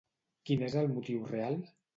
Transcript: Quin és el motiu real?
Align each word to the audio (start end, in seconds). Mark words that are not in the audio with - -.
Quin 0.49 0.63
és 0.69 0.77
el 0.83 0.89
motiu 0.95 1.31
real? 1.37 1.63